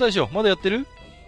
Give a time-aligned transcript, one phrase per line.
[0.00, 0.86] 大将まだやってる？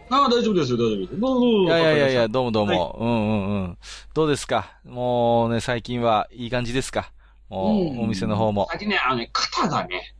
[0.08, 1.20] ああ、大丈夫ですよ、大丈夫ですよ。
[1.20, 1.76] どうぞどうぞ。
[1.78, 2.96] いやいやいやどうもどうも。
[3.00, 3.78] うんうんうん。
[4.14, 4.78] どうですか？
[4.84, 7.12] もうね、最近はいい感じですか？
[7.50, 8.66] もりましたう、お店の方も。
[8.70, 10.14] 最近ね、あのね、肩がね。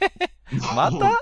[0.74, 1.12] また？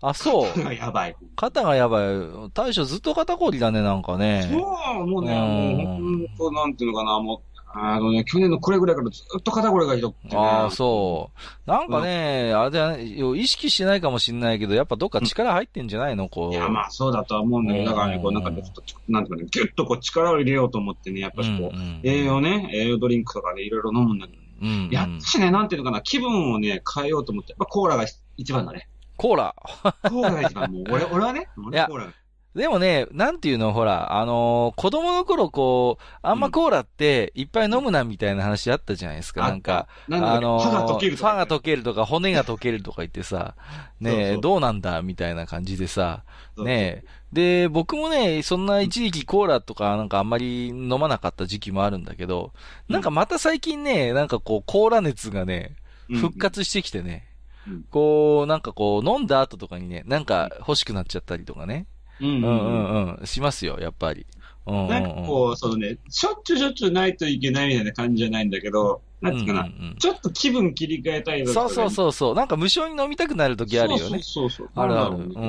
[0.00, 0.48] あ、そう。
[0.52, 1.16] 肩がやばい。
[1.36, 2.06] 肩がやばい。
[2.54, 4.48] 大将ずっと肩こりだね、なんかね。
[4.50, 4.56] そ
[5.02, 10.36] う、もうね、うんもう、ほんと、なんていうのかな、もう、あのね、去年のこれぐらいからずっと肩こりがひどくてね。
[10.36, 11.30] ああ、そ
[11.66, 11.70] う。
[11.70, 16.28] なんかね、あれだね、意識してないかもしんないけど、やっぱどっか力入ってんじゃないの？
[16.28, 16.52] こう。
[16.52, 28.88] いや、まあ、そうだとは思うんだけど、だからね、こう、なんかね、ちょっと、なんていうかね、ぎゅっとこう、力を入れようと思ってね、やっぱしこう、うんうん栄養ね、栄養ドリンクとかね、いろいろ飲むんだけど、うんうんやっぱしね、なんていうのかな、気分をね、変えようと思って、やっぱコーラが一番だね。
[29.16, 29.54] コーラ。
[29.82, 32.12] コーラが一番、もう、俺、俺はね、俺コーラが。
[32.58, 39.86] でもね、なんていうの、ほら、あのー子供の頃こう、あんまコーラっていっぱい飲むなみたいな話あったじゃないですか、あなんか。
[40.08, 40.36] なんだっけ？
[40.38, 41.28] あのー歯が溶けるとか。
[41.30, 43.54] 歯が溶けるとか、骨が溶けるとか言ってさ、
[44.00, 46.24] ねえ、どうなんだみたいな感じでさ、
[46.58, 47.64] ねえ。
[47.64, 52.52] で、僕もね、そんな一時期コーラとかなんかあんまり飲まなかった時期もあるんだけど、
[52.88, 55.76] なんかまた最近ね、なんかこう、コーラ熱がね、
[56.10, 56.18] うん。
[56.18, 57.28] 復活してきてね、
[57.68, 57.82] うん。
[57.90, 61.86] こう、なんかこう、飲んだ後とかにね、なんか欲しくなっちゃったりとかね。
[62.20, 63.26] うんうんうん。
[63.26, 64.26] しますよ、やっぱり。
[64.66, 64.88] うんうんうん。
[64.88, 71.90] なんかこう、そのね、しょっちゅうしょっちゅうないといけないみたいな感じじゃないんだけど、なんていうかな、うんうんうんちょっと気分切り替えたい時そうそうう。
[71.90, 72.34] そうそう。
[72.34, 74.20] なんか無償に飲みたくなる時あるよね。
[74.22, 74.70] そうそうそう。
[74.76, 75.16] あるある。
[75.16, 75.46] うんんうんう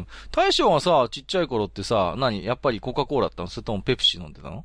[0.00, 0.06] ん。
[0.30, 2.44] 大将はさ、ちっちゃい頃ってさ、何？
[2.44, 3.48] やっぱりコカ・コーラだったの？
[3.48, 4.64] それともペプシ飲んでたの？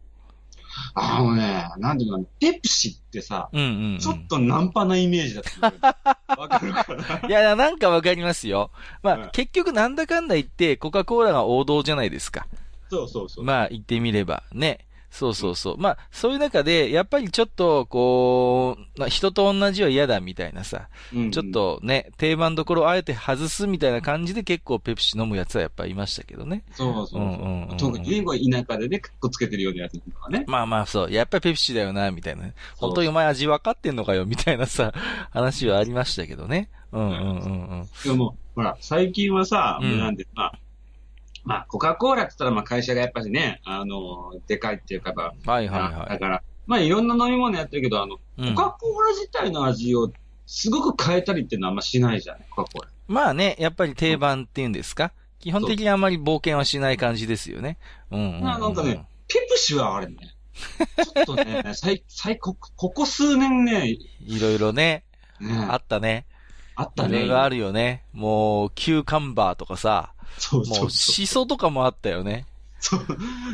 [0.94, 4.00] あのね、なんていうかな、ペプシってさ、うんうん、うん。
[4.00, 5.44] ちょっとナンパなイメージだっ
[5.74, 6.12] た。
[6.36, 6.86] わかるか
[7.22, 7.28] な？
[7.28, 8.72] いやいや、なんかわかりますよ。
[9.04, 12.48] まあ、うん結局なんだかんだ言って、コカ・コーラが王道じゃないですか。
[12.90, 13.46] そうそうそう。
[13.46, 14.44] まあ、言ってみれば。
[14.54, 14.86] ね。
[15.12, 15.78] そうそうそう。
[15.78, 26.64] まあ、そういう中で、やっぱりちょっと、こう、まあ人と同じは嫌だみたいなさ、うんうんちょっ、とね、定番どころをあえて外すみたいな感じで結構ペプシ飲むやつはやっぱいましたけどね。
[26.72, 27.22] そうそうそう。
[27.22, 30.46] うんうんうん特に田舎でね、くっこつけてるようなやつとかね。
[30.48, 32.46] まあまあそう、やっぱりペプシだよな、みたいな
[32.78, 34.94] 本当にお前味分かってんのかよ、みたいなさ、
[35.32, 36.70] 話はありましたけどね。
[36.94, 37.88] うんうんうんうん。
[38.04, 40.60] でも、ほら、最近はさ、うんなんで、まあ、
[41.44, 45.14] まあ、コカ・コーラって言ったら、まあ、会社がやっぱりね、あの、でかいっていうか、
[45.46, 46.10] はいはいはい。
[46.10, 50.12] だから、まあ、いろんな飲み物やってるけど、あの、うんコカ・コーラ自体の味を
[50.46, 52.90] すごく変えたりっていうのはあんましないじゃない、コカ・コーラ。
[53.08, 55.12] まあね、やっぱり定番っていうんですか？
[55.40, 57.78] 基本的にあんまり冒険はしない感じですよね。
[58.12, 60.16] うんうんなんかね、ペプシはあれね、
[61.04, 65.04] ちょっとね、 最、最、こここ数年ね、いろいろね、
[65.40, 66.26] ねあったね。
[66.76, 67.18] あったね。
[67.18, 68.06] いろいろあるよね。
[68.14, 70.92] もう、キューカンバーとかさ、そうもそううそう。
[70.92, 72.46] シソとかもあったよね。
[72.80, 73.06] そう。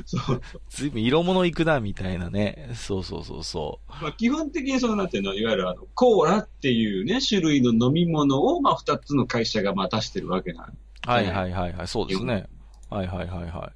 [0.06, 0.42] そう。
[0.70, 2.72] ずいぶん色物いくな、みたいなね。
[2.74, 10.74] そうそうそうそまあ、基本的にその、なんていうの、いわゆるあの、コーラっていうね、種類の飲み物を、まあ、二つの会社がまあ出してるわけなんう。
[11.06, 11.88] はいはいはいはい。
[11.88, 12.48] そうですね。
[12.90, 13.72] はいはいはいは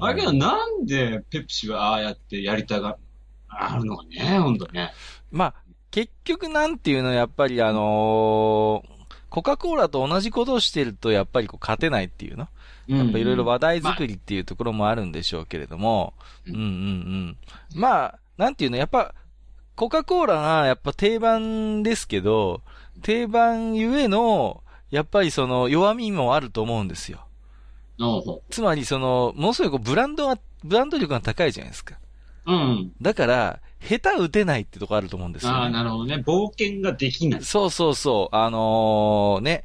[0.00, 0.02] い。
[0.02, 2.96] だけど、なんでペプシはああやってやりたが、
[3.48, 4.92] あるのかね、ほんとね。
[5.30, 5.54] まあ、
[5.90, 8.93] 結局なんていうのはやっぱりあのー
[9.34, 12.46] コカ・コーラと同じことをしてるとやっぱりこう勝てないっていうの？
[12.86, 16.14] やっぱいろいろ話題作りっていうところもあるんでしょうけれども、
[16.46, 17.36] ううんんうんうん。
[17.74, 19.12] まあ、なんていうの、やっぱ、
[19.74, 22.60] コカ・コーラがやっぱ定番ですけど、
[23.02, 24.62] 定番ゆえの、
[24.92, 27.26] やっぱりその弱みもあると思うんですよ。
[28.50, 31.96] つまりその、ものすごいこうブランドが、ブランド力が高いじゃないですか。
[32.46, 32.92] ううん。
[33.02, 33.58] だから、
[33.88, 35.58] 下手打てないってとこあると思うんですよ、ね。
[35.58, 36.16] ああ、なるほどね。
[36.26, 37.42] 冒険ができない。
[37.42, 38.36] そうそうそう。
[38.36, 39.64] あのーね。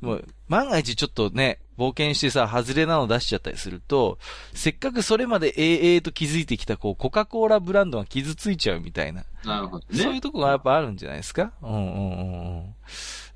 [0.00, 4.18] もう、万が一ちょっとね、冒険してさ、外れなの出しちゃったりすると、
[4.54, 9.24] せっかくそれまでええと気づいてきた、こう、コカ・コーラブランドが傷ついちゃうみたいな。
[9.44, 10.20] なるほどそういうね。
[10.20, 11.52] とこがやっぱあるんじゃないですか？
[11.62, 12.74] うんうんうんうん。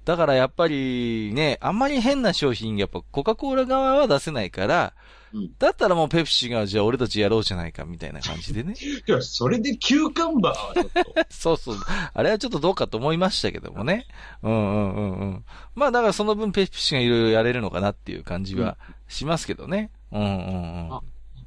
[0.05, 4.95] だからやっぱりね、あんまり変な商品、やっぱコカ・コーラ側は出せないから、
[5.35, 8.75] うんだったらもうペプシが、じゃあ俺たちやろうじゃないか、みたいな感じでね。
[9.07, 11.15] いや、それで急カンバーはちょっと。
[11.31, 11.77] そうそう。
[12.13, 14.07] あれはちょっとどうかと思いましたけどもね。
[14.43, 15.45] うんうんうんうん。
[15.75, 18.77] まあだからその分ペプシがいろいろやれるのかなっていう感じは
[19.09, 19.91] しますけどね。
[20.13, 20.95] うんうんうん。
[20.95, 21.03] あ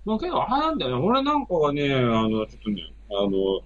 [0.06, 1.06] まあけど、あれなんだよね。
[1.06, 3.62] 俺なんかはね、あの、ちょっとね、あの、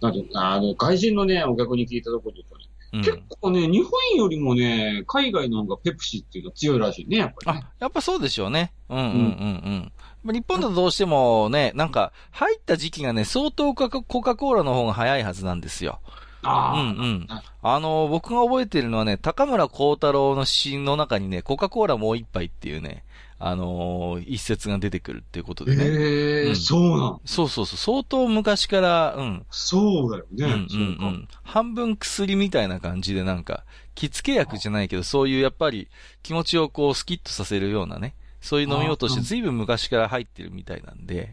[0.00, 7.64] なんてあの、外人のね、お客に聞いたところで言うとね、うん結構ね、日本よりもね、海外の方がペプシっていうのは強いらしいね、やっぱりね。
[7.64, 8.72] あ、やっぱそうでしょうね。
[8.90, 9.92] うんうんうんうん。
[10.22, 16.00] まあ日本だとどうしてもね、なんか、入った時期がね、相当コカ・コカ・コーラの方が早いはずなんですよ。
[16.42, 17.42] うんあうんあ。
[17.62, 23.04] あの、僕が覚えてるのはね、高村光太郎の詩の中にね、コカ・コーラもう一杯っていうね、
[23.44, 25.84] あのー一節が出てくるっていうことでね。
[25.84, 27.20] へえ、うんそうなん。
[27.24, 29.46] そうそうそう、相当昔から、うん。
[29.50, 30.44] そうだよね。
[30.44, 31.28] うんうんうん。
[31.42, 35.88] 半分薬みたいな感じでなんか、着付け薬じゃないけど、そういうやっぱり
[36.22, 41.32] 気持ちをこうスキッとさせるようなね、そういう飲み物としてあうん随分昔から入ってるみたいなんで、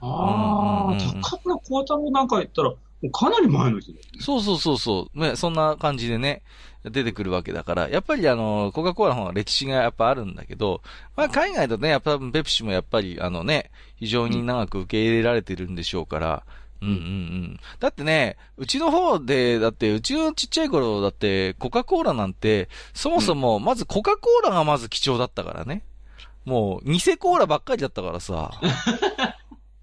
[0.00, 2.72] あうんうんうんあ、高村光太郎なんか言ったら、
[3.12, 4.20] かなり前の人だよね。
[4.20, 6.42] そうそうそうそう、ね、そんな感じでね、
[6.84, 10.82] 出てくるわけだから、やっぱりあの、コカ・コーラの方が歴史がやっぱあるんだけど、
[11.16, 16.44] まあ海外だとね、やっぱペプシもやっぱりあのね、非常に長く受け入れられてるんでしょうから、
[16.82, 17.60] うんうんうん。
[17.80, 25.82] だってね、うちの方で、だって、うちのちっちゃい頃だって、コカ・コーラなんて、そもそも、まずコカ・コーラがまず貴重だったからね。
[26.44, 28.52] もう、偽コーラばっかりだったからさ。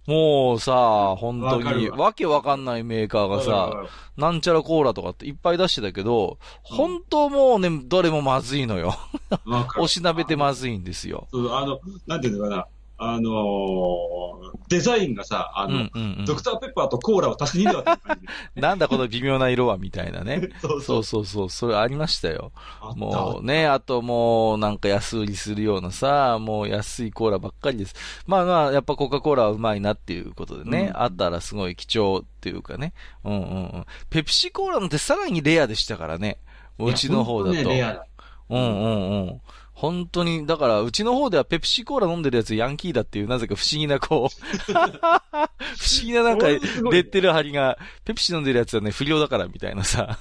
[0.05, 3.85] もうさ、本当に、わけわかんないメーカーがさ、
[4.17, 8.95] なんちゃらコーラとかっていっぱい出してたけど、本当もうね、どれもまずいのよ。
[9.79, 11.27] おしなべてまずいんですよ。
[11.31, 12.67] そうあの、なんていうのかな、
[12.97, 14.23] あのー
[14.69, 18.27] デザインがさ、あの、うんうんうんドクターペッパーとコーラを足し2で割ってる感じ
[18.61, 20.39] なんだこの微妙な色はみたいなね。
[20.47, 20.53] で。
[20.59, 21.03] そうそそうう。
[21.03, 22.51] そうそう、それありましたよ。
[22.95, 27.95] もうね、あともうなんか安売りするようなさ、もう安いコーラばっかりです。
[28.25, 32.93] まあまあ、やっぱコカ・コーラはうまいなっていうことでね、うんあったらすごい貴重っていうかね。
[33.23, 33.43] うんうんう
[33.79, 33.85] ん。
[34.09, 36.37] ペプシコーラなんてさらにレアでしたからね。
[36.79, 37.55] うちの方だと。
[37.55, 38.05] ねレアだ。
[38.49, 39.41] うんうんうん。
[39.73, 44.33] 本当に、だから、うちの方ではペプシコーラ飲んでるやつヤンキーだっていう、なぜか不思議な、こう、
[44.71, 50.19] 不思議ななんかレッテル貼りが、ペプシ飲んでるやつはね、不良だからみたいなさ、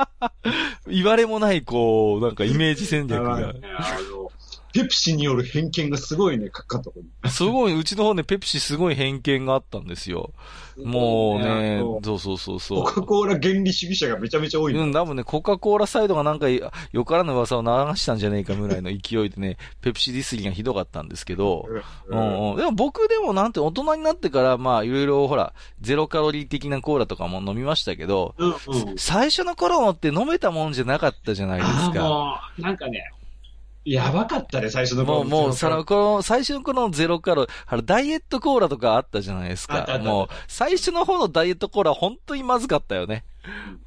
[0.86, 3.54] 言われもない、こう、なんかイメージ戦略が
[4.76, 7.30] ペプシによる偏見がすごいね、かかったこに。
[7.30, 10.34] すごい、うちの方ね、ペプシすごい偏見があったんですよ。
[10.76, 12.84] もうねそうそうそうそう。
[12.84, 16.70] コカ・コーラ原理主義者がめちゃめちゃ多いうん、多分ね、コカ・コーラサイドがなんか、よ
[17.06, 21.66] からぬ噂を流したんじゃねえかぐらいの勢いでね、ペプシディスリーがひどかったんですけど、
[22.06, 22.56] うんうん。
[22.56, 28.56] でも僕でもなんて大人になってから、まあいろいろほら、ゼロカロリー的なコーラとかも飲みましたけど、うんうん。
[28.98, 32.52] 最初の頃のって飲めたもんじゃなかったじゃないですあか。
[32.58, 33.10] なんかね、
[33.86, 43.24] やばかったね、最初の頃もう、もう、その、この、最初の頃のゼロカロ、あの、ダイエットコーラとかあったじゃないですかもう、最初の方のダイエットコーラ本当にまずかったよね。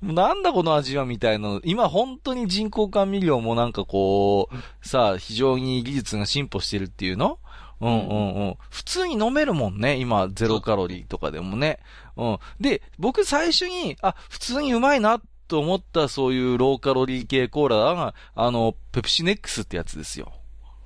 [0.01, 1.59] なんだこの味はみたいな。
[1.65, 7.39] 今本当に人工甘味料もなんかこう、さあ、非常に技術が進歩してるっていうの？
[7.81, 8.57] うんうんうん。
[8.69, 9.97] 普通に飲めるもんね。
[9.97, 11.79] 今、ゼロカロリーとかでもね。
[12.15, 12.37] うん。
[12.59, 20.31] で、僕最初に、あ、普通にうまいなと思ったそういうローカロリー系コーラが、あの、ペプシネックスってやつですよ。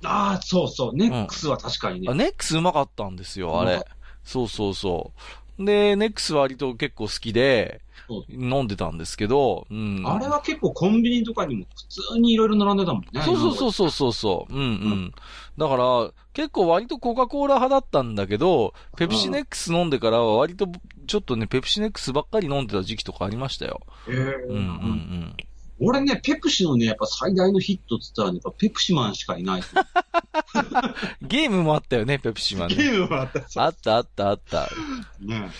[0.02, 2.08] ああ、そうそう、ネックスは確かにね。
[2.10, 3.84] あネックスうまかったんですよ、あれ。
[4.24, 5.20] そうそうそう。
[5.58, 7.80] で、ネックス割と結構好きで
[8.28, 10.02] 飲んでたんですけど、うん。
[10.04, 13.22] あれは結構コンビニとかにも普通にいろいろ並んでたもんね。
[13.22, 14.54] そうそうそうそうそうそう。
[14.54, 14.68] うんうん。
[15.06, 15.14] ん
[15.56, 20.66] だから、結構割とコカ・コーラ派だったんだけど、ペプシネックス飲んでからは割と
[21.06, 23.80] ちょっとね、ペプシネックスばっかり飲んでた時期とかありましたよ。
[24.06, 24.16] 今。
[24.16, 25.36] へえうんうんうん。
[25.84, 29.62] 俺ね、ペプシのね、やっぱ最大のヒットって言ったらね、やっぱペプシマンしかいない。
[31.22, 32.76] ゲームもあったよね、ペプシマンね。
[32.76, 33.64] ゲームもあったさ。
[33.64, 34.68] あったあったあった。
[35.20, 35.50] ね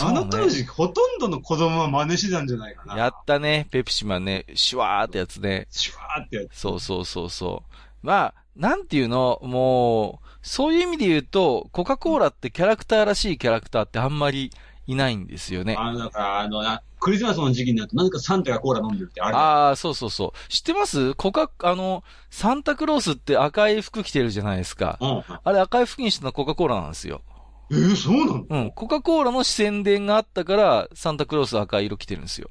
[0.00, 2.96] あの当時、ほとんどの子供は真似してたんじゃないかな。
[2.96, 4.46] やったね、ペプシマンね。
[4.54, 5.66] シュワーってやつね。
[5.70, 6.56] シュワーってやつ。
[6.58, 8.06] そうそうそうそう。
[8.06, 14.50] まあ、なんていうの、もう、そういう意味で言うと、コカ・コーラってキャラクターらしいキャラクターってあんまり
[14.86, 15.76] いないんですよね。
[15.78, 19.36] あの、だから、あの、なクリスマスの時期になると、なぜかサンタがコーラ飲んでるってある。
[19.36, 20.48] ああ、そうそうそう。
[20.48, 21.14] 知ってます？
[21.14, 24.98] コカ、あの、サンタクロースって赤い服着てるじゃないですか。
[25.00, 25.24] うん。
[25.42, 27.22] あれ赤い服にしたのはコカ・コーラなんですよ。
[27.70, 28.46] えー、そうなの？
[28.48, 28.70] うん。
[28.72, 32.50] コカ・コーラの宣伝があったから、サンタクロース赤い色着てるんですよ。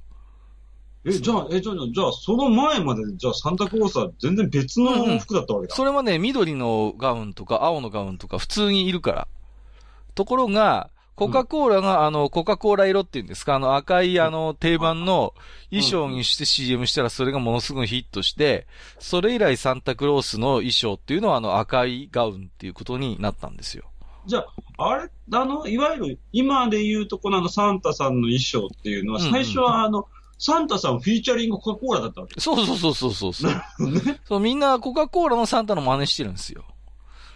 [1.05, 5.75] え、じゃあ、え、じゃあ、じゃあ、その前まで、じゃあ、サンタクロースは全然別の服だったわけだ。
[5.75, 9.27] それはね、緑のガウンとか青のガウンとか普通にいるから。
[10.15, 15.33] ところが、コカ・コーラが、あの、コカ・コーラ色っていうんですか、あの赤い、あの、定番の
[15.69, 18.67] 衣装にして CM したらそれがものすごいヒットして、
[18.99, 23.85] それ以来サンタクロースの衣装っていうのはあの赤いガウンっていうことになったんですよ。
[24.25, 24.45] じゃ
[24.77, 30.07] あ、あれ、あの、いわゆる、今で言うとこのあの、サンタさんの衣装っていうのは、最初はあの、
[30.37, 33.51] サンタさんフィーチャリングコカ・コーラだったわけそうそうそうそうそうそう。
[33.91, 34.21] ね。
[34.23, 36.63] そう、みんなコカ・コーラのサンタの真似してるんですよ。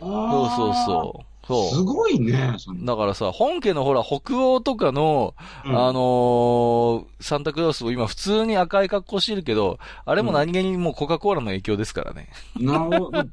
[0.04, 1.34] そうそうそう。
[1.48, 1.76] そう。
[1.76, 12.30] すごいね、だからさ、本家のほら、北欧とかの、うんあのーサンタクロースも今普通に赤い格好してるけど、あれも何気にもうコカ・コーラの影響ですからね。
[12.60, 13.26] なるほど。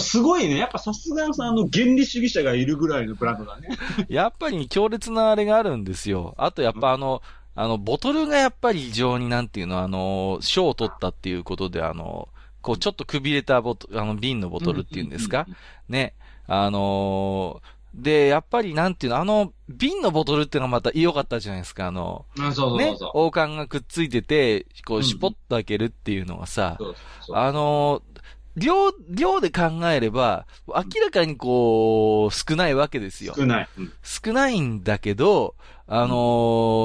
[0.00, 0.58] すごいね。
[0.58, 3.68] やっぱさすがさ、あの、原理主義者がいるぐらいのブランドだね。
[4.08, 6.34] やっぱり強烈なあれがあるんですよ。
[6.36, 7.22] あとやっぱあの、
[7.54, 12.28] あの、ボトルがやっぱり非常になんていうの、あの、賞を取ったっていうことで、あの、
[12.62, 15.46] こう、ちょっとくびれたボトあの、瓶のボトルっていうんですか、
[15.88, 16.14] ね。
[16.46, 23.10] あのーで、やっぱりなんていうの、あの、瓶のボトルっていうのがまた良かったじゃないですか、あの、あそうそうねそう、そう。
[23.14, 28.18] 王冠がくっついてて、こう、うんしぽっと開けるっていうのがさ、そうそうあのー
[28.56, 33.34] 量、量で考えれば、明らかにこう、少ないわけですよ。
[33.36, 33.68] 少ない。
[33.78, 35.54] うん少ないんだけど、
[35.86, 36.08] あの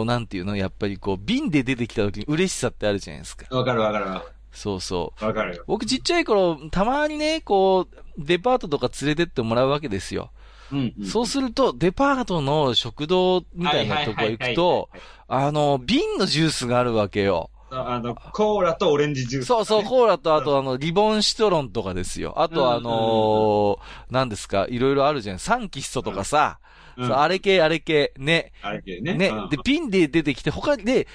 [0.02, 3.46] ーなんていうの、やっぱりこう、瓶で出てきた時に嬉しさってあるじゃないですか。
[3.56, 4.24] わかるわかるわ
[4.54, 5.26] そうそう。
[5.26, 5.64] わかるよ。
[5.68, 10.32] 僕ちっちゃい頃、たまにね、こう、デパートとか連れてってもらうわけですよ。
[10.72, 14.90] うんうんそうすると、デパートの食堂みたいなとこ行くと、
[15.28, 17.50] あの、瓶のジュースがあるわけよ。
[17.70, 19.48] あの、コーラとオレンジジュース。
[19.48, 22.34] そうそう、コーラと、あとあの、リボンシトロンとかですよ。
[22.38, 23.80] あとあのー、
[24.12, 25.40] 何ですか、いろいろあるじゃん。
[25.40, 26.60] サンキストとかさ、
[26.96, 28.52] うんそうあれ系、あれ系、ね。
[28.62, 29.16] あれ系ね。
[29.16, 29.50] ねうん。
[29.50, 31.08] で、ピンで出てきて、他で、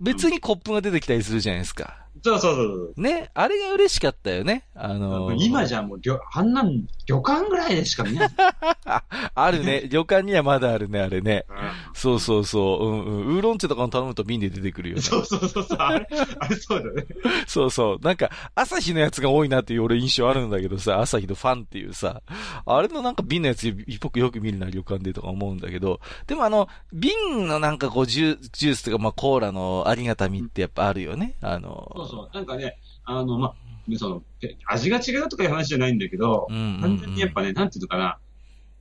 [0.00, 2.03] 別にコップが出てきたりするじゃないですか。
[2.24, 3.30] そうそうそうね。
[3.34, 4.66] あれが嬉しかったよね。
[4.74, 5.36] あそのーう。
[5.38, 8.30] 今じゃもう、旅あんなん、旅館ぐらいでしか見ない。
[9.34, 9.86] あるね。
[9.90, 11.44] 旅館にはまだあるね、あれね。
[11.92, 12.86] そうそうそう。
[12.86, 13.36] うんうん。
[13.36, 15.02] ウーロン茶とかも頼むと瓶で出てくるよ、ね。
[15.02, 15.78] そうそうそうそう。
[15.78, 17.06] あれ、あれそうだね。
[17.46, 17.98] そうそう。
[18.00, 22.22] なんか、朝日のやつが多いなっていう俺印象あるんだけどさ、朝日のファンっていうさ、
[22.64, 27.12] あれのなんか瓶のやつ僕よく見るな、旅館でとか思うんだけど、でもあの、瓶
[27.46, 31.36] のなんかこうジュジュースとか、まあコーラのありがたみってやっぱあるよね。
[31.42, 32.13] あの、そうそう。
[32.32, 38.18] なんかね、あの、まあ、その、え味が違うとかいう話じゃないんだけど、単純にやっぱね、なんていうのかな、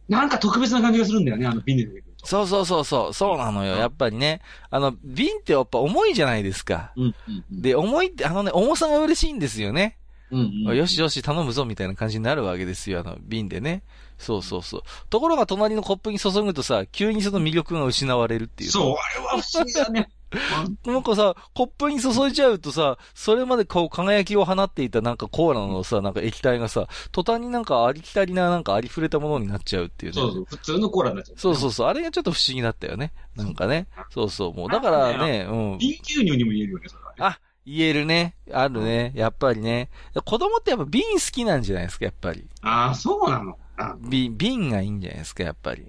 [0.09, 2.27] なんか特別な感じがするんだよね、あの瓶で出てくると。
[2.27, 3.75] そうそうそうそう、そうなのよ。
[3.75, 6.93] やっぱりね、あの、瓶ってやっぱ重いじゃないですか。
[6.95, 7.15] うん、うん、
[7.51, 7.61] うん。
[7.61, 9.97] で、重いって、あのね、重さが嬉しいんですよね。
[10.33, 10.77] うん、うん。
[10.77, 13.83] よしよし頼むぞみたいな感じになるわけですよ、あの、瓶でね。
[14.17, 14.81] そうそうそう。
[15.09, 18.71] ところが隣のコップに注ぐとさ、急にその魅力が失われるっていう。
[18.71, 20.09] そう、あれは不思議だね。
[20.85, 30.21] なんかさ、コップに注いじゃうとさ、それまでこう輝きを放っていたなんかコーラのさ、なんか液体がさ、途端になんかありきたりな、なんかありふれたものになっちゃうっていうね。
[30.21, 31.39] そうそう、普通のコーラになっちゃう。
[31.39, 31.87] そうそうそう。
[31.87, 33.13] あれがちょっと不思議だったよね。
[33.35, 33.87] なんかね。
[34.09, 34.53] そうそう。
[34.53, 35.77] もう、だからね、うん。
[35.77, 37.15] 瓶牛乳にも言えるよね、それはね。
[37.19, 38.35] あ、言えるね。
[38.51, 39.11] あるね。
[39.15, 39.89] やっぱりね。
[40.25, 42.45] 子供ってやっぱ瓶好きなんじゃないですか、やっぱり。
[42.61, 43.57] ああ、そうなの。
[43.77, 45.83] あ瓶、瓶がいいんじゃないですか、やっぱり。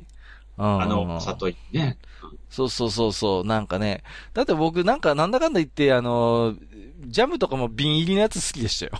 [0.56, 0.82] うん。
[0.82, 1.98] あの、里いね。
[2.48, 4.02] そうそうそうそう、なんかね。
[4.32, 6.54] だって僕なんかなんだかんだ言って、あの、
[7.06, 8.92] ジャムとかも瓶入りのやつ好きでしたよ。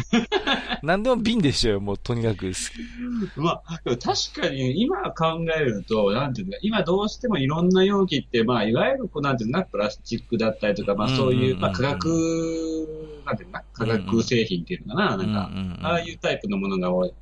[0.82, 3.40] なんでも瓶でしたよ、もうとにかく好き。
[3.40, 3.96] まあ、確
[4.40, 17.12] かに今考えると、なんていうのか、今どうしてもいろんな容器って、まあ、いわゆるこう、なんていうのかな、プラスチックだったりとか、まあそういう、うんうんうんうんまあ化学、なんていうのかな、化学製品っていうのかな、なんか、うんうんうんああいうタイプのものが多い。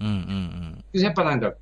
[0.00, 1.54] うんうんやっぱなんか、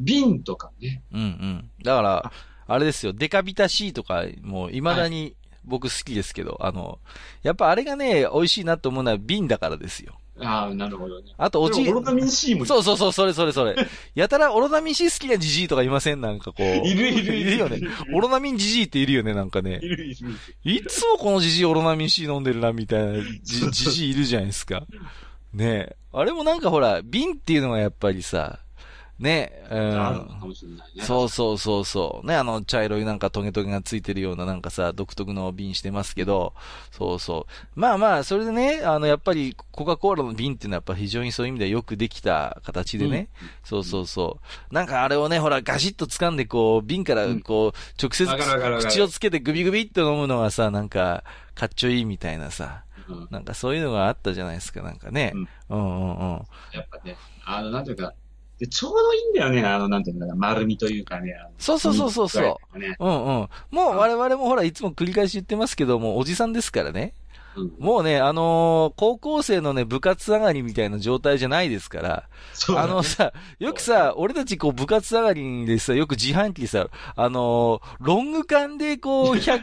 [0.00, 1.02] 瓶とかね。
[1.12, 1.20] うん。
[1.20, 1.70] うんうん。
[1.82, 2.32] だから、
[2.66, 6.98] あれですよ、デカビタ C とか、もう未だに僕好きですけど、あの、
[7.42, 10.14] やっぱあれがね、美味しいなと思うのは瓶だからですよ。
[10.40, 11.32] ああ、なるほどね。
[11.36, 13.76] あと、おじでもオロナミン C もそうそうそう、それそれそれ。
[14.16, 16.20] やたらオロナミン C 好きなジジイとかいません？
[16.20, 16.62] なんかこう。
[16.64, 17.80] いるいるいるよね。
[18.12, 19.88] オロナミンジジイっているよね、なんかねい。
[19.88, 20.16] るいる。
[20.64, 24.84] いつもこのジジイオロナミン C 飲んでるな、みたいなじジジイいるじゃないですか。
[25.52, 25.96] ねえ。
[26.12, 28.58] あれもなんかほら、瓶っていうのがやっぱりさ、
[29.18, 29.92] ねえ、
[30.98, 31.04] うん。
[31.04, 32.26] そうそうそうそう。
[32.26, 36.52] ね、あの、茶色いなんかトゲトゲがついてるようななんかさ、独特の瓶してますけど、
[36.90, 37.80] そうそう。
[37.80, 43.28] まあまあ、それでね、あの、やっぱり、コカ・コーラの瓶っていうのはやっぱ非常にそういう意味ではよくできた形でね、
[43.62, 44.40] そうそうそ
[44.70, 44.74] う。
[44.74, 51.22] なんかあれをね、ほら、ガシッと掴んでこう、瓶からこう、直接口をつけてグビグビって飲むのがさ、なんか、
[51.54, 55.32] かっちょいいみたいなさ、うんなんかそういうのがあったじゃないですか、なんかね。
[55.34, 56.42] うんうんうん。
[56.72, 58.14] やっぱね、あの、なんていうか、
[58.58, 61.34] でちょうどいいんだよね、あの、なんていうのかな、丸みというかね。
[61.34, 62.78] あのそうそうそうそうそう。
[62.78, 63.24] ねうんうん。
[63.24, 63.48] も
[63.92, 67.14] う我々もほら、いつも繰り返し言ってますけども、おじさんですからね。
[67.56, 72.28] うんもうね、あのー高校生のね、部活上がりみたいな状態じゃないですから。
[72.68, 79.62] ねあのさ、よくさ、俺たちこう部活上がりでさ、よく自販機でさ、あのーロング缶でこう、100、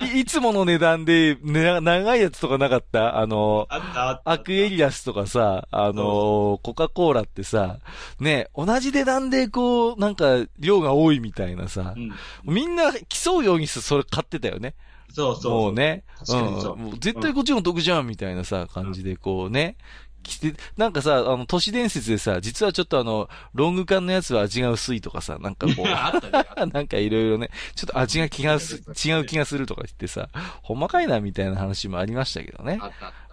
[0.00, 3.18] いいつもの値段で、ね、長いやつとかなかった？
[3.18, 3.66] あの。
[3.70, 7.78] アクエリアスとかさ、あのーコカ・コーラってさ、
[8.18, 12.12] ね、同じ値段でこう、なんか、量が多いみたいなさう、ん。
[12.44, 14.74] みんな競うようにしてそれ買ってたよね。
[15.12, 15.52] そうそう。
[15.52, 16.04] もうね。
[16.28, 16.42] ううん。
[16.42, 19.76] もう絶対こっちの得じゃんみたいなさ、感じでこうね。
[20.22, 25.86] 着て、なんかさ、あの、都市伝説でさ、実はちょっとあの、ロング缶のやつは味が薄いとかさ、なんかこう、
[26.72, 30.28] なんかいろいろね、ちょっと味が気がす、違う気がするとか言ってさ、
[30.62, 32.80] ほんまかいなみたいな話もありましたけどね。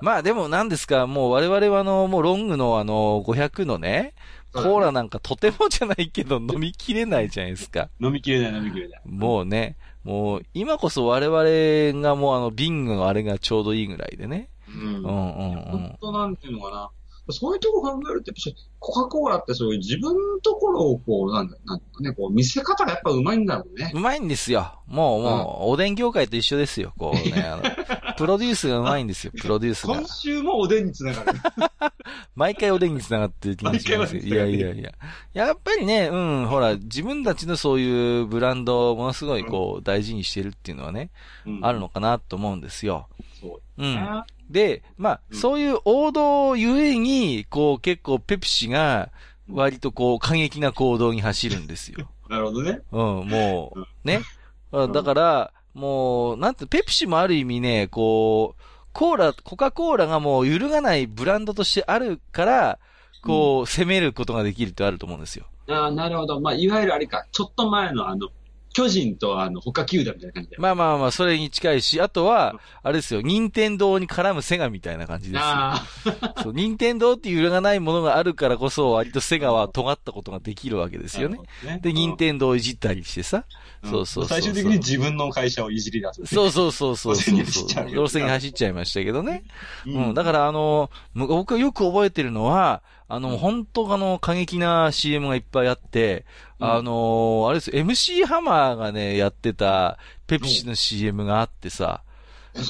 [0.02, 4.14] まあでも何ですか、もう我々はあの、もうロングのあの、500のね、
[4.54, 7.90] コーラなんかとてもじゃないけど飲みきれないじゃないですか。
[8.02, 9.02] 飲みきれない飲みきれない。
[9.06, 14.50] もうね、もう今こそ我々がもうあの、瓶のあれがちょうどいいぐらいでね。
[14.68, 14.84] うん。
[14.84, 15.08] うんうんうん
[15.72, 15.98] 本。
[16.02, 16.90] 当なんていうのかな。
[17.30, 23.92] そういうとこ考えると、やっぱコカ・コーラってそういう自分のところをこう、なんだ、なんだね、こう見せ方がやっぱうまいんだろうね。
[23.94, 24.80] うまいんですよ。
[24.88, 26.94] もう、もう、おでん業界と一緒ですよ。
[26.98, 27.64] こうね、あの、
[28.18, 30.08] プロデュースがうまいんですよ、プロデュースが今。
[30.08, 31.40] 週もおでんにつながる。
[32.36, 34.92] 毎回おでんに繋がってる気がしますいやいやいや。
[35.34, 41.10] やっぱりね、うん、ほら、自分たちのそういうブランドをものすごいこう、大事にしてるっていうのはね、
[41.46, 43.08] うんあるのかなと思うんですよ。
[43.42, 44.24] そううん。
[44.50, 44.54] ね。
[44.54, 49.10] で、まあ、うんそういう王道ゆえに、こう、結構ペプシが、
[49.50, 52.08] 割とこう、過激な行動に走るんですよ。
[52.30, 52.82] なるほどね。
[52.92, 54.22] うん、もうね。
[54.76, 58.62] んだから、もう、なんて、ペプシもある意味ね、こう、
[58.92, 62.80] コーラ、コカ・コーラがもう揺るがないブランドとしてあるから、
[63.24, 65.46] こう、攻めることができるってあると思うんですよ。
[65.70, 66.40] ああ、なるほど。
[66.42, 68.30] まあ、いわゆるあれか、ちょっと前のあの、
[68.78, 70.62] 巨人とあの、他球団みたいな感じだよ。
[70.62, 75.42] まあまあまあ、それに近いし、あとは、あれですよ、任天堂に絡むセガみたいな感じですよ。
[75.44, 75.84] あ
[76.44, 81.22] そう、任天堂っていう揺るがないものがあるからこそ、割とセガは尖ったことができるわけですあ。
[81.24, 81.40] よね。
[81.66, 83.38] ねで、任天堂をいじったりしてさ。
[83.38, 83.44] うん
[83.90, 86.26] そうそう最終的に自分の会社をいじり出す。
[86.26, 89.44] そうそうそうそうそう路線に走っちゃうよ路線に走っちゃいましたけどね。
[89.86, 90.14] ううん。
[90.14, 96.26] だからあの、む僕がよく覚えてるのは、あの、本当あの、過激な CM がいっぱいあって、
[96.60, 102.04] うんあのあれですよ、MC ハマーがね、やってた、ペプシの CM があってさ、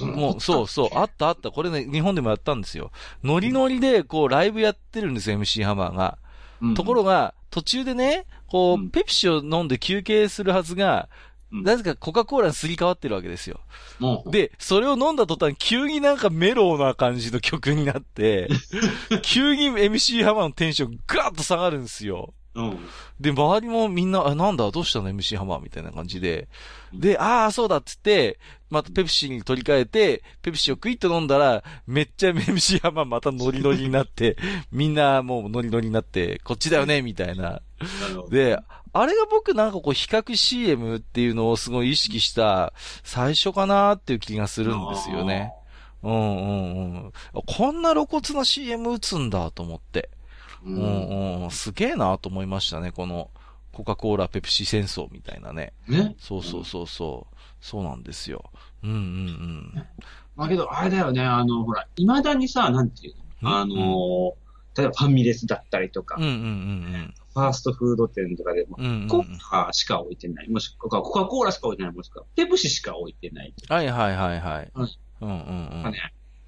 [0.02, 1.50] もう、そうそう、あったあった。
[1.50, 2.92] これね、日本でもやったんですよ。
[3.24, 6.18] ノリノリで、こう、ライブやってるんですよ、MC ハマーが。
[6.62, 13.60] うんところが、途中でね、こう、うんペプシを飲んで休憩するはずが、うんなぜかコカ・コーラにすり替わってるわけですよ。
[14.32, 18.50] で、それを飲んだ途端、急になんかメローな感じの曲になって、
[19.24, 22.34] 急に MC ハマーのテンションガーッと下がるんですよ。
[22.58, 22.80] うん。
[23.20, 26.48] で、周りもみんな、あ、なんだ、どうしたの MC ハマーみたいな感じで。
[26.92, 28.40] で、ああ、そうだっつって、
[28.72, 34.38] またペプシに取り替えて、ペプシをクイッと飲んだら、めっちゃ MC ハマーまたノリノリになって、
[34.72, 37.62] みんなもうノリノリになって、こっちだよね、みたいな。
[38.30, 38.58] で、
[38.94, 45.54] あれが僕なんかこう比較 CM っていうのをすごい意識した最初かなっていう気がするんですよね。
[46.02, 47.12] うんうんうん。
[47.46, 50.10] こんな露骨な CM 打つんだと思って。
[50.68, 50.76] う。
[50.76, 51.52] うんんうん。
[51.52, 52.92] すげえなと思いましたね。
[52.92, 53.30] この
[53.72, 55.74] コカ・コーラ、ペプシ戦争みたいなね。
[55.88, 56.16] ね。
[56.20, 57.36] そうそうそうそう。
[57.62, 58.44] そうなんですよ。
[58.84, 59.74] うんうん
[60.36, 63.50] まあけど、あれだよね、あの、ほら、未だにさ、なんていううん？
[63.50, 64.34] のあの、
[64.78, 66.24] 例えばファミレスだったりとかうん。
[66.24, 68.86] う、んうんファーストフード店とかでも、うん。
[68.86, 69.38] うんうんコうん。
[69.40, 70.50] カしか置いてない。
[70.50, 71.94] もしくは、コカ・コーラしか置いてない。
[71.94, 73.54] もしくは、ペプシしか置いてない。
[73.70, 74.90] はいはいはいはいうん。
[75.22, 75.94] うんうんうん。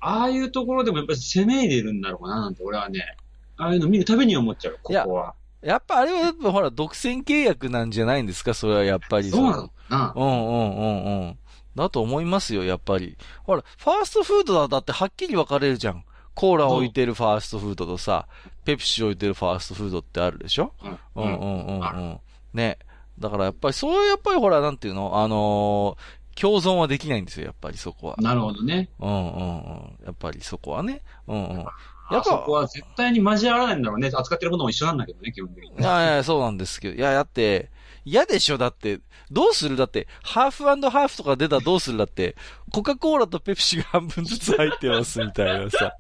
[0.01, 3.17] ああいうところでもやっぱり攻め入れるんだろうな、なんて俺はね、
[3.59, 5.35] ああいうの見るたびに思っちゃう、ここは。
[5.61, 8.53] やっぱあれはやっぱほら、独占契約なんじゃないんですか？
[8.53, 10.13] それはやっぱりそうなのかな。
[10.15, 11.39] うんうんうんうん。
[11.75, 13.17] だと思いますよ、やっぱり。
[13.43, 16.05] ほら、ファーストフードだだってはっきり分かれるじゃん。
[16.33, 18.27] コーラ置いてるファーストフードとさ、
[18.63, 20.71] ペプシ置いてるファーストフードってあるでしょ？
[20.81, 21.23] うん。
[21.23, 22.19] うんうんうんあうん。
[22.53, 22.79] ね。
[23.19, 25.21] だからやっぱり、そうやっぱりほら、なんていうの？
[25.21, 28.15] あのー共存はできないんですよ、やっぱりそこは。
[28.17, 28.87] なるほどね。
[28.99, 30.05] うんうんうん。
[30.05, 31.01] やっぱりそこはね。
[31.27, 31.65] うんうん。
[32.09, 34.09] ややっぱそこは絶対に交わらないんだろうね。
[34.13, 35.69] 扱ってるものも一緒なんだけどね、基本的に。
[35.69, 36.95] いやいや、そうなんですけど。
[36.95, 37.69] いや、だって、
[38.05, 38.57] 嫌でしょ？
[38.57, 39.75] だって、どうする？
[39.77, 41.97] だって、ハーフハーフとか出たらどうする？
[41.97, 42.35] だって、
[42.71, 45.93] コカ・コーラとペプシが半分ずつ入ってますみたいなさ。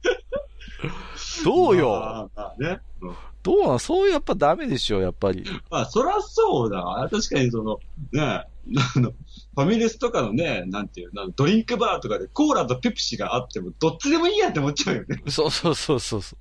[1.43, 1.89] どうよ？
[1.89, 2.79] まあまあね。
[3.01, 5.45] うんどうなんそういうやっぱダメでしょやっぱり。
[5.71, 7.07] まあ、そらそうだわ。
[7.09, 7.79] 確かにその、
[8.11, 8.43] ね、
[8.77, 15.21] あの、ファミレスとかのね、なんていうの、ドリンクバーとかでコーラとペプシがあっても、どっちでもいいやって思っちゃうよね。
[15.27, 16.39] そうそうそうそうそう。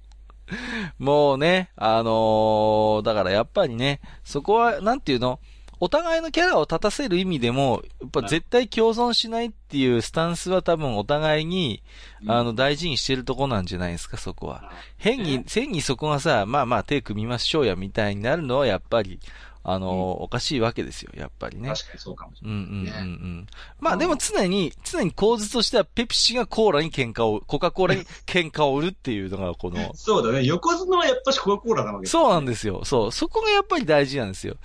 [1.03, 5.41] もうね、あのーだからやっぱりね、そこは、なんていうの？
[5.81, 11.85] お互いのキャラを立たせる意味でも、やっぱ絶対共存しないっていうスタンスは多分お互いに、
[12.27, 14.73] あの、大事にしてるとこなんじゃないですか、そこは。
[14.97, 19.21] 変に、変にそこがさ、まあまあ手組みましょうや、みたいになるのは、やっぱり、
[19.71, 21.69] あの、うんおかしいわけですよ、やっぱりね。
[21.69, 23.47] 確かにそうかもしれうんうんうんうねん。
[23.81, 30.45] まあでも常に、常に構図としては、ペプシがコーラに喧嘩を、コカ・コーラに 喧嘩を売るっていうのが、このない。、そうだね。
[30.45, 32.85] 横綱はやっぱしコカ・コーラなわけそうなんでですよ。
[32.85, 33.13] そう。
[33.13, 34.57] そこがやっぱり大事なんですよ。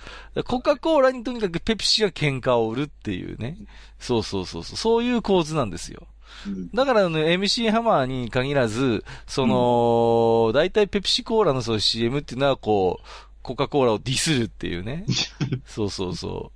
[0.46, 3.58] コカ・コーラにとにかくペプシが喧嘩を売るっていうね。
[3.98, 4.76] そうそうそうそう。
[4.76, 6.06] そういう構図なんですよ。
[6.46, 13.06] うんだからね、MC ハマーに限らず、その、大体ペプシコーラのその CM っていうのはこう、
[13.44, 15.04] コカ・コーラをディスるっていうね。
[15.66, 16.50] そうそうそ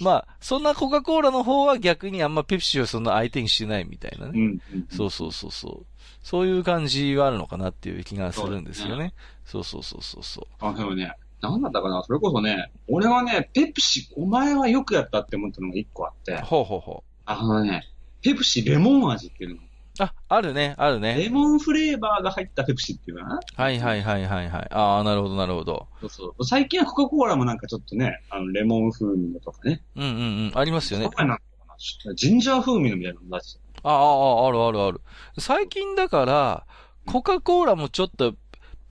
[0.00, 0.04] う。
[0.04, 4.32] まあ、そんなコカ・コーラの方は逆にあんまペプシをそんな相手にしてないみたいなね。
[4.34, 4.42] うん。
[4.72, 4.86] うん。
[4.88, 5.86] そうそうそうそう。
[6.22, 9.14] そういう感じはあるのかなっていう気がするんですよね。
[9.44, 10.64] そうそうそうそうそう。
[10.64, 17.88] あ、でもね、なんだったかなそれこそね、俺はね、ペプシ、お前はよくやったって思ったのが一個あって、ほうほうほあのね、
[18.22, 19.56] ペプシレモン味っていうの。
[19.56, 19.67] う。
[20.00, 21.16] あ、あるね、あるね。
[21.16, 23.40] レモンフレーバーが入ったペプシっていうのかな？
[23.56, 24.68] はいはいはいはいはい。
[24.70, 25.88] ああ、なるほどなるほど。
[26.00, 26.44] そうそう。
[26.44, 29.82] 最近はコカ・コーラもなんかちょっとね、あの、レモン風味のとかね。
[29.96, 30.14] うんうんう
[30.50, 30.52] ん。
[30.54, 31.10] ありますよね。
[32.14, 35.00] ジンジャー風味のみたいなの出してああ、ああ、あるあるある。
[35.38, 36.66] 最近だから、
[37.06, 38.34] コカ・コーラもちょっと、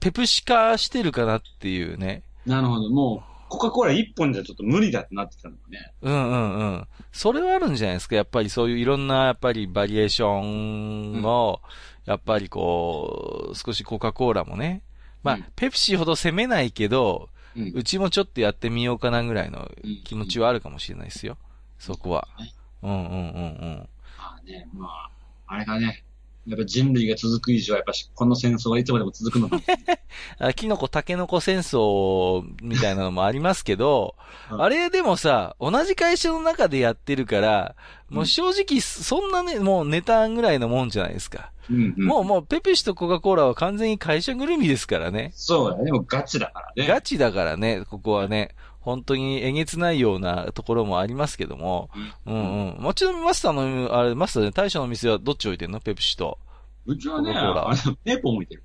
[0.00, 2.22] ペプシ化してるかなっていうね。
[2.46, 2.88] なるほど。
[2.88, 5.92] もう、コカ・コーラ一本じゃちょっと無理だってなってきたのがね。
[6.02, 6.88] うんうんうん。
[7.12, 8.16] それはあるんじゃないですか？
[8.16, 11.60] やっぱりそういういろんな、やっぱりバリエーションを、
[12.04, 14.82] やっぱりこう、少しコカ・コーラもね。
[15.22, 21.36] まあ、うんペプシほど攻めないけど、うんうちもちょっとやってみようかなぐらいのうん気持ちはあるかもしれないですよ。
[21.78, 22.52] そこはね。
[22.82, 23.88] うんうんうんうん。
[24.16, 25.10] まあね、まあ、
[25.46, 26.04] あれがね、
[26.48, 29.60] やっぱ人類が続く以上は、やっぱしこの戦争はいつまでも続くのか。
[30.38, 34.14] あキノコ、タケノコ戦争みたいなのもありますけど、
[34.50, 37.76] う んあれでもさ、同じ会社の中でやってるから、
[38.08, 41.52] もう正直、そんなね、もうネタぐらいのもんじゃないですか。
[41.70, 42.04] うんうん。
[42.06, 45.32] もうもうペペシとコカ・コーラは完全に会社ぐるみですからね。
[45.34, 45.84] そうだね。
[45.84, 46.88] でもガチだからね。
[46.88, 48.54] ガチだからね、ここはね。
[48.88, 51.90] 本当にえげつないようなところもありますけども。
[52.26, 52.82] ううんうん。
[52.82, 55.80] もちろんマスターの、あれ、マスターで大将の店はどっち置いてんの？
[55.80, 56.38] ペプシと。
[56.86, 58.64] うちはね、あの、ネーポン置いてる。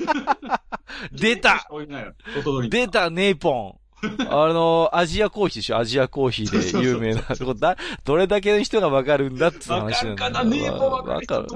[1.12, 1.68] 出た
[2.70, 3.79] 出た、ネイポン。
[4.30, 5.78] あの、アジアコーヒーでしょ？
[5.78, 7.22] アジアコーヒーで有名な。
[7.34, 10.50] そこだ、どれだけの人がわかるんだってわ話なんだかるかな？
[10.50, 11.46] ネーポンわかる？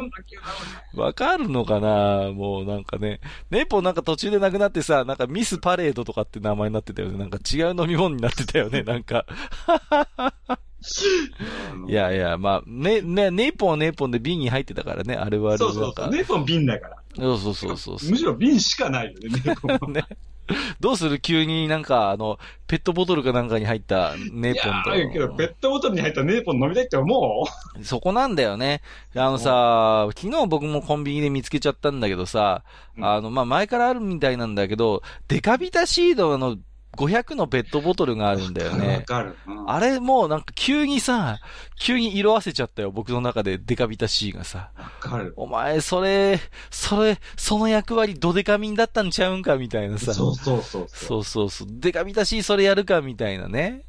[1.00, 2.32] わかるのかな？
[2.32, 3.20] もうなんかね。
[3.50, 7.18] ネイポンなんか途中でなくなってさ、なんかミスパレードとかって名前になってたよね。
[7.18, 8.82] なんか違う飲み物になってたよね。
[8.82, 9.24] なんか。
[11.88, 15.14] いやいや、まあ、ね、ね、ネイポンはネイポンで瓶に入ってたからね。
[15.16, 16.10] あれはあれそうそうそう。。
[16.10, 16.96] ネーポン瓶だから。
[17.16, 19.88] そうそうそうそうむしろ瓶しかないよね、ネーポンは。
[19.88, 20.04] ね。
[20.80, 21.20] どうする？
[21.20, 25.52] 急になんか、あの、ペットボトルかなんかに入ったネイいポンやーけど、ペと。
[25.54, 27.44] ットボトルに入ったネーポン飲みたいって思
[27.78, 28.82] うそこなんだよね。
[29.16, 32.62] あのさ、昨日僕もコンビニで見つけちゃったんだけどさ、
[32.96, 36.56] うんあの、まあ、前からあるみたいなんだけど、デカビタシードの
[36.96, 39.04] 500のペットボトルがあるんだよわね。
[39.06, 39.36] かる。
[39.46, 41.38] うんあれもうなんか急にさ、
[41.80, 44.70] 急に色あせちゃったよ、僕の中でデカビタ C がさ。
[44.76, 45.32] わかる。
[45.36, 46.38] お前、それ、
[46.70, 50.12] それ、その役割ドデカミンだったんちゃうんかみたいなさ。
[50.12, 50.86] そうそうそう。
[50.88, 51.68] そうそうそう。
[51.70, 53.84] デカビタ C それやるかみたいなね。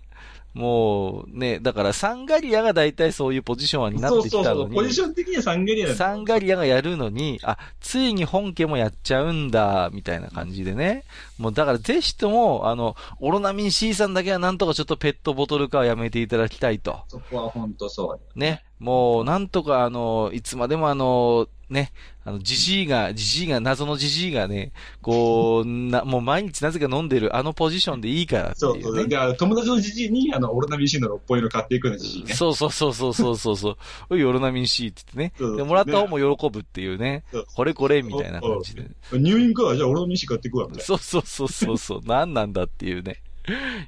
[0.56, 4.46] もう、ね、だからサンガリアが大体そういうポジションになってきたのに。
[4.46, 4.74] そうそうそう。
[4.74, 11.04] ポジション的にはサンゲリアだサンガリアがやるのに、あ、ついに本家もやっちゃうんだ、みたいな感じでね。
[11.38, 17.02] もうだからぜひとも、あの、オロナミン C さんだけはなんとかちょっとペットボトル化はやめていただきたいと。
[17.10, 18.39] そこは本当そう。
[18.39, 18.63] ね。
[18.80, 21.91] もう、なんとかあの、いつまでもあの、ね、
[22.23, 28.97] あの、じじいが、じじいが、謎のじじいがね、こう、な、もう毎日なぜか飲んでるあのポジションでいいからってそうそうう。
[28.97, 29.08] ね。
[29.08, 32.34] で、あの友達のじじいに、あの、オロナミン C の6本色買っていくのじじいね。
[32.34, 33.78] そうそうそうそうそうそうそう。
[34.10, 35.34] おい、オロナミン C って言ってね。
[35.38, 37.45] そうで、もらった方も喜ぶっていうねそう。
[37.56, 38.84] これこれみたいな感じで。
[39.13, 42.01] 入院か、じゃあオロナミン C 買っていくわ、みたいそうそうそうそうそう。
[42.06, 43.21] 何なんだっていうね。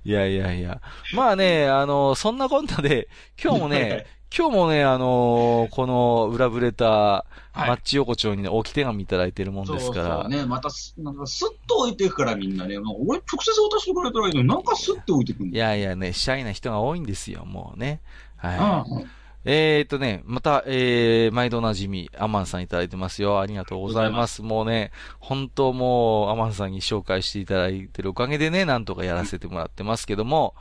[0.03, 0.81] いやいやいや。
[1.13, 3.07] まあね、あの、そんなこんなで、
[3.41, 9.73] 今日もね、今日もね、あのこの裏ブレター、はいマッチ横丁にね、置き手紙いただいてるもんな。
[9.73, 10.03] ですから。
[10.03, 15.65] そうそうね、またす、なんかスッと置いていくからみんなね、俺直接渡してくれたらいいのに、なんかスッと置いてくんいだよ。
[15.65, 18.01] やいやね、シャイな人が多いんですよ、もうね。
[18.43, 19.07] うんはい。
[19.45, 23.39] えーっとね、また、えー、毎度おなじみ、アマンさんいただいてますよ。
[23.39, 24.41] ありがとうございます。
[24.41, 30.55] もうね、本当もう、アマンさんに紹介していただいてるおかげでね、なんとかやらせてもらってますけども、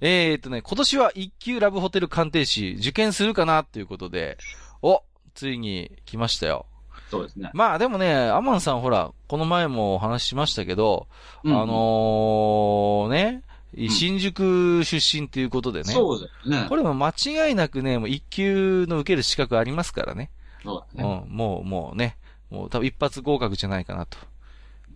[0.00, 4.36] えーっとね、今年は一級ラブホテル鑑定士、受験するかなっていうことで、
[4.82, 5.02] お、
[5.34, 6.66] ついに来ましたよ。
[7.10, 7.50] そうですね。
[7.54, 11.06] まあでもね、アマンさんほら、この前もお話ししましたけど、
[11.44, 13.42] うんあのー、ね、ん
[13.90, 15.92] 新宿出身っていうことでね。
[15.92, 16.68] そうだよね。
[16.68, 20.30] これも間違いなくね、もう一級の受ける資格ありますからね。
[20.64, 21.22] そうだね。
[21.28, 22.16] うん、もう、もうね、
[22.50, 24.18] もう多分一発合格じゃないかなと。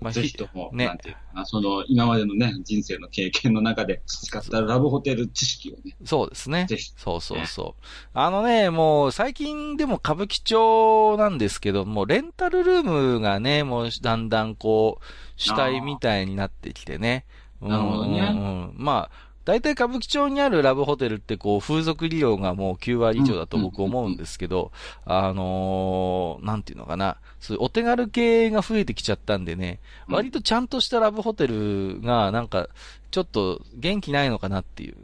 [0.01, 6.93] まあぜひとも、ねなんていうかな、その、今までのね、人生の経験の中で培ったラブホテル知識をね、そうですねぜひ。
[6.97, 7.83] そうそうそう。
[8.15, 15.05] あのね、もう最近でも歌舞伎町なんですけど、もうレンタルルームがね、もうだんだんこう、
[15.37, 17.27] 主体みたいになってきてね。
[17.63, 24.71] うんなるほどねうんうんまあ、大体歌舞伎町にあるラブホテルってこう風俗利用がもう9割以上だと僕思うんですけど、
[25.05, 32.69] あのー、なんていうのかな、そういうお手軽系が増えてきちゃったんでね、うん割とちゃんとしたラブホテルがなんか
[33.11, 34.97] ちょっと元気ないのかなっていう。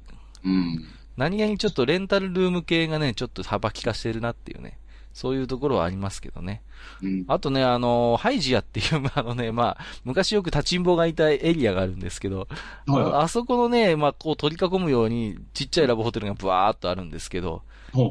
[0.45, 0.85] うん。
[1.16, 4.79] 何気にちょっとレンタルルーム系がね、ちょっと幅利かしてるなっていうね。
[5.12, 6.62] そういうところはありますけどね。
[7.03, 7.25] うん。
[7.29, 12.41] あとね、あの、ハイジアっていう、 あのね、まあ、昔よく立ちんぼがいたエリアがあるんですけど、
[12.87, 17.62] はいはいああそこのね、まあ、こう取り囲むように、ちっちゃいラブホテルがブワーっとあるんですけど、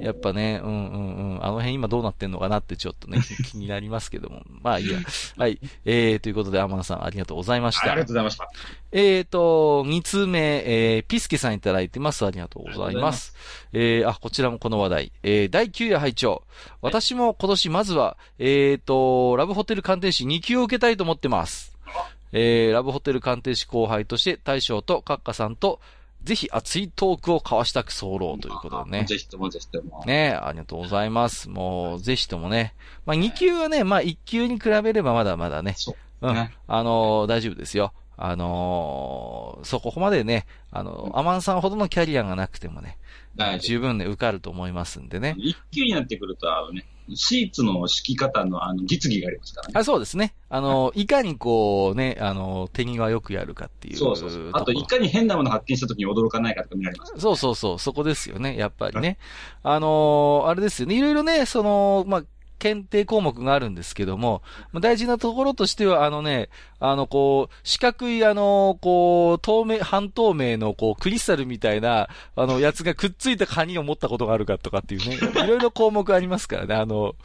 [0.01, 3.19] やっぱね、うんうんうん、あの辺今どうなってんのかなってちょっとね、
[3.51, 4.43] 気になりますけども。
[4.61, 4.99] まあいいや。
[5.37, 5.59] はい。
[5.85, 8.13] えー、ということで、天野さんありがとうございましたありがとう。
[8.13, 8.49] ございました。
[8.91, 12.25] えーと、2通目、えー、ピスケさんいただいてます。
[12.25, 13.35] ありがとうございます。
[13.73, 15.11] えー、あ、こちらもこの話題。
[15.23, 16.43] えー、第9夜拝聴
[16.81, 18.54] 私も今年まずは、えー
[18.85, 21.77] と、ラブホテル鑑定士2級を受けたいと思ってます。
[22.31, 25.79] えー、ラブホテル鑑定士後輩として大将とカッカさんと、
[26.23, 29.05] ぜひ熱いトークを交わしたく候ということでね。
[29.05, 30.03] ぜひともぜひとも。
[30.05, 31.49] ねありがとうございます。
[31.49, 32.73] もう、ぜひともね。
[33.05, 35.75] まあ、2級はね、まあ、1級に比べればまだまだね。
[35.77, 36.27] そう。
[36.27, 36.33] うん。
[36.33, 37.93] ねあのー大丈夫ですよ。
[38.17, 42.97] あのーそこまでね、あのーアマンさんほどのキャリアがなくてもね、
[43.61, 45.41] 十分ね、受かると思いますんでね夫。。
[45.41, 49.73] 一級になってくると、ね、シーツの敷き方のあの、実技がありますからね。
[49.77, 50.33] あそうですね。
[50.49, 53.97] あのーいかにこうね、あのー手際よくやるかっていう。
[53.97, 54.49] そうそうそう。
[54.53, 57.13] あと、いかに変なもの発見した時に驚かないかとか見られます。
[57.17, 59.17] そうそうそう、そこですよね、やっぱりね。
[59.63, 62.23] あのーあれですよね、いろいろね、その、まあ、
[62.59, 64.41] 検定項目があるんですけども、
[64.73, 77.15] 大事なところとしては、あのね、あの、こう、四角い、あの、こう、透明、半透明の、こう、クリスタルみたいな、あの、やつがくっついたカニを持ったことがあるかとかっていうね、いろいろ項目ありますからね、あの、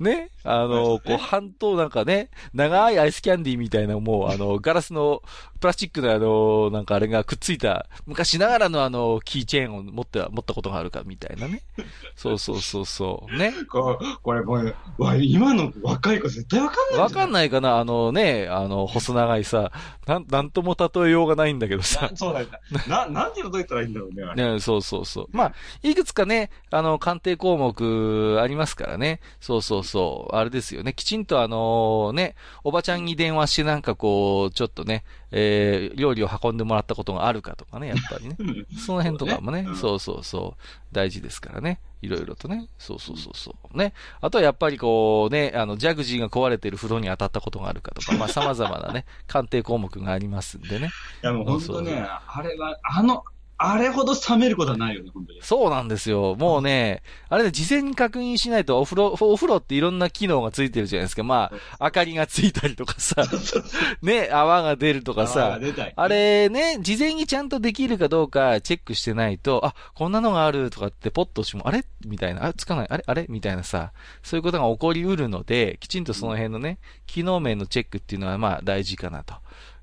[0.00, 5.22] ね、あの、こう、半透なんかね、長いアイスキャンディーみたいな、もう、あの、ガラスの、
[5.60, 11.62] プラスチックのあの、なんかあれがくっついた、昔ながらのあの、キーチェーンを持って、持ったことがあるかみたいなね。
[12.16, 13.36] そうそうそうそう。
[13.36, 13.52] ね。
[13.70, 17.00] ここれもう、わ今の若い子絶対わかんない？
[17.00, 17.78] わかんいないかな？
[17.78, 19.72] あのね、あの、細長いさ、
[20.06, 22.10] なん、なんとも例えようがないんだけどさ。
[22.16, 22.48] そうだよ。
[22.88, 24.52] な、 なんていうのどう言ったらいいんだろうね。
[24.52, 25.28] ね、そうそうそう。
[25.32, 29.20] まあ、いくつかね、あの、鑑定項目ありますからね。
[29.40, 30.36] そうそうそう。
[30.36, 30.94] あれですよね。
[30.94, 38.36] きちんとあのね、おばちゃんに電話してなんかこう、ちょっとね、えー、料理を運んでもらったことがあるかとかね、やっぱりね。
[38.40, 40.62] うんその辺とかもね、そうねそうそう
[40.92, 41.80] 大事ですからね。
[42.00, 42.68] いろいろとね。
[42.78, 43.76] そうそうそうそう。
[43.76, 43.92] ね。
[44.20, 50.90] あとはやっぱりこうね、あの、ジャグジーが壊れてる風呂に当たったことがあるかとか、まあ様々なね、 鑑定項目がありますんでね。
[51.22, 53.24] いやもう本当そうそうね、あれは、あの、
[53.60, 55.40] あれほど冷めることはないよね、本当に。
[55.42, 56.36] そうなんですよ。
[56.36, 61.24] もうね、あれね、事前に確認しないとお風呂、お風呂っていろんな機能がついてるじゃないですか。
[61.24, 63.24] まあ、明かりがついたりとかさ、
[64.00, 65.58] ね、泡が出るとかあさ
[65.96, 71.84] あれね、事前にちゃんとできるかどうかチェックしてないと、あ、こんなのがあるとかってポッと押しても、あれ？
[72.06, 73.02] みたいな、あ、つかない、あれ？
[73.04, 73.26] あれ？
[73.28, 73.92] みたいなさ、
[74.22, 79.34] そういうことが起こりうるので、きちんとその辺のね、機能面のチェックっていうのはまあ大事かなと。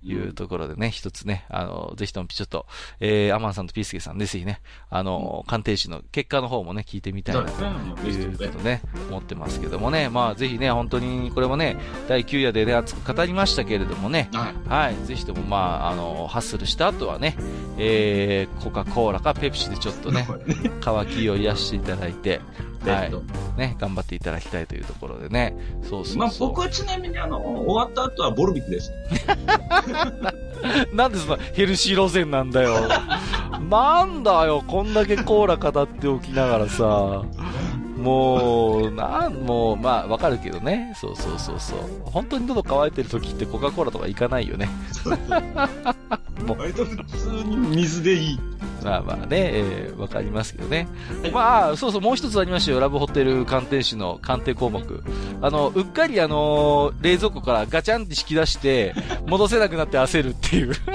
[0.05, 2.67] いうところでね、一つね、あの、ぜひともちょっと、
[2.99, 14.69] えー、アマンさんとピースケさんでぜひね、あの、鑑定士の結果の方もね、聞いてみたいなということね、思ってますけどもね、まあぜひね、本当にこれもね、第9夜でね、熱く語りましたけれどもね、はい。
[14.69, 17.35] はい、ぜひともまあ、あの、ハッスルした後はね、
[17.77, 20.27] えー、コカ・コーラかペプシでちょっとね、
[20.81, 22.41] 乾きを癒していただいて、
[22.91, 23.11] はい。
[23.57, 26.17] ね、頑張っていただきたいというところでね、そうそうそう。
[26.17, 28.91] まあ僕はちなみにあの、終わった後はボルビックです。
[30.93, 32.87] なんでそんなヘルシー路線なんだよ。
[33.69, 37.23] なんだよ、こんだけコーラ語っておきながらさ。
[38.05, 40.93] もう、なん、もう、まあ、わかるけどね。
[40.95, 41.79] そうそうそうそう。
[42.05, 44.69] 本当に喉乾いてる時ってコカ・コーラとか行かないよね。
[46.47, 48.39] 割と普通に水でいい。
[48.83, 50.87] まあまあね、えーわかりますけどね。
[51.23, 52.79] はいまあ、そうそう、もう一つありましたよ。
[52.79, 55.03] ラブホテル鑑定士の鑑定項目。
[55.41, 58.93] あの、うっかりあのー冷蔵庫からガチャンって引き出して、
[59.25, 60.73] 戻せなくなって焦るっていう。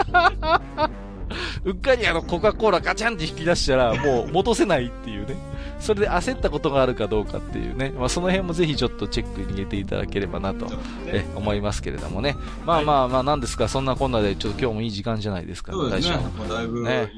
[1.65, 5.37] うっかりあの、コカ・コーラガチャンって引き出したら、もう戻せないっていうね。
[5.81, 7.91] それで焦ったことがあるかどうかっていうね。
[7.97, 10.67] まあ、その辺もぜひちょっとチェックに入れていただければなと、
[11.07, 12.37] え、思いますけれどもね。
[12.67, 16.29] まあまあまあ、なんですか、そんなこんなで、ちょっと今日もいい時間じゃないですか、そうですね大将。
[16.31, 17.13] もうだいぶ、ね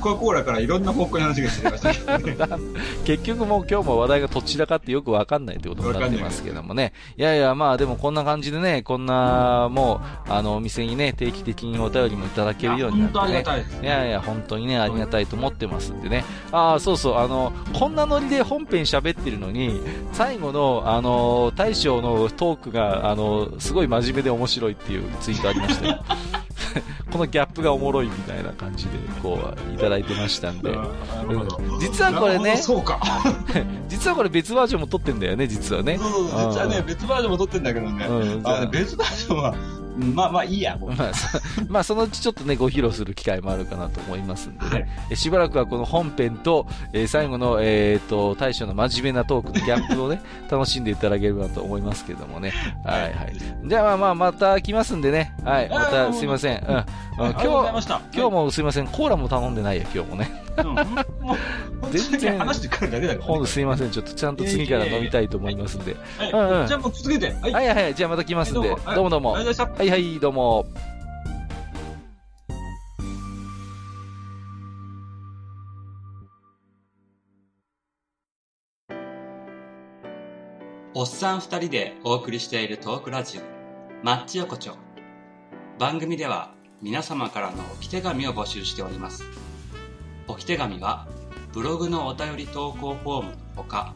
[0.00, 2.58] コカ・コーラからいろんな方向に話がしてましたけどね。
[3.04, 6.92] 結局もう今日も話題がどちらかってよくわかんないってことになってますけどもね。
[7.16, 13.64] いやいや、まあでもこんな感じでね、こんな、もう、あの、お店にね、定期的にお便りもいただけるようになって本当ありがね。
[13.82, 16.24] いやいや、本当にね、ありがたいと思ってますんでね。
[16.50, 19.80] ああ、そうそう、あの、こんなノリで本編喋ってるのに、
[20.12, 26.04] 最後の、あの、大将のトークが、あの、すごい真面目で面白いっていうツイートありましたよ。
[27.12, 29.38] このギャップがおもろいみたいな感じで、こ
[29.70, 30.70] う、いただいてましたんで。
[30.70, 30.88] うん
[31.80, 33.00] 実はこれね、そうか。
[33.88, 35.98] 実はこれ別バージョンも撮ってんだよね、実はね。
[35.98, 38.06] そうそうそう、実はね、別バージョンも撮ってんだけどね。
[38.06, 39.54] うんあの別バージョンは、
[39.96, 40.90] まあまあいいや、もう。
[40.92, 44.88] まあ、そ まあ、そのうちちょっとね、ご披露する機会もあるかなと思いますんでね。
[45.10, 52.52] えしばらくはこの本編と、えー最後の、えっ、と、大将の真面目なトークのギャップをね、 楽しんでいただければと思いますけどもね。
[52.84, 53.12] はいはい。
[53.66, 55.34] じゃあまあまあ、また来ますんでね。
[55.44, 55.68] はい。
[55.68, 56.56] また、あすいません。
[56.56, 56.84] うん。
[57.18, 57.44] 今日。
[58.14, 58.86] 今日もすいません。
[58.86, 60.30] コーラも頼んでないや、今日もね。
[60.58, 63.90] うん、全然話してくるだけだから、ほんとすいません。
[63.90, 65.96] ちょっとちゃんと次から飲みたいと思いますんで。
[66.18, 67.32] はいじゃあもう続けて。
[67.32, 67.52] はい。
[67.52, 67.94] はいはい。
[67.94, 68.68] じゃあまた来ますんで。
[68.68, 69.32] どうもどうも。
[69.32, 70.66] はいはい、どうも。
[80.94, 83.40] おっさん二人でお送りしているトークラジオ、
[84.04, 84.76] マッチ横丁。
[85.78, 89.41] 番組では皆様からの置き手紙を募集しております。
[90.32, 91.06] 置き手紙は
[91.52, 93.94] ブログのお便り投稿フォームのほか、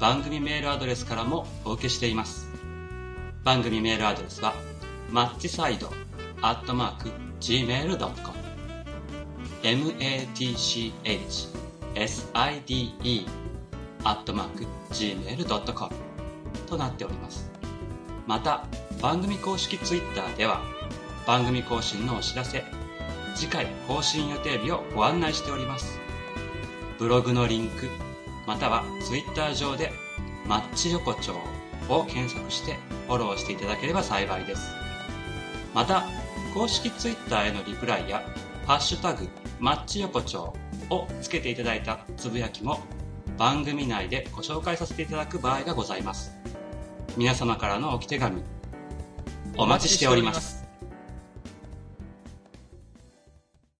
[0.00, 2.48] 番組メールアドレスからもお受けしています。
[3.44, 4.52] 番組メールアドレスは、
[5.10, 5.92] マッチサイド
[6.42, 8.36] アットマーク gmail.com
[9.62, 10.56] matchside
[14.04, 15.94] アットマーク gmail.com
[16.66, 17.50] となっております
[18.26, 18.66] また
[19.00, 20.60] 番組公式 Twitter では
[21.26, 22.64] 番組更新のお知らせ
[23.36, 26.00] 次回更新予定日をご案内しております。
[26.98, 27.86] ブログのリンク
[28.46, 29.92] または Twitter 上で
[30.48, 31.34] 「マッチ横丁」
[31.90, 34.72] を検索してフォローしていただければ幸いです。
[35.74, 36.04] また
[36.54, 38.22] 公式 Twitter へのリプライや
[38.66, 39.28] 「ハッシュタグ
[39.60, 40.54] マッチ横丁」
[40.88, 42.80] をつけていただいたつぶやきも
[43.36, 46.32] 番組内でご紹介させていただく場合がございます。
[47.18, 48.42] 皆様からの置き手紙
[49.58, 50.65] お待ちしております。